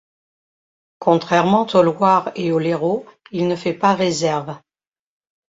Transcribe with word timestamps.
Contrairement 0.97 1.67
aux 1.75 1.83
loirs 1.83 2.31
et 2.33 2.51
aux 2.51 2.57
lérots, 2.57 3.05
il 3.31 3.47
ne 3.47 3.55
fait 3.55 3.75
pas 3.75 3.93
réserves. 3.93 4.57